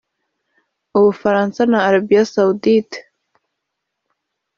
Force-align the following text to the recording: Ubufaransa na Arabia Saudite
Ubufaransa 0.97 1.59
na 1.71 1.79
Arabia 1.87 2.23
Saudite 2.33 2.97